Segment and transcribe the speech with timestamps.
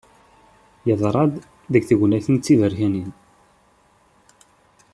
[0.87, 1.33] Yeḍra-d
[1.73, 3.09] deg tegnatin d tiberkanin.